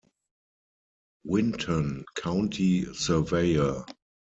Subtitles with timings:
[1.23, 3.85] Winton, county surveyor.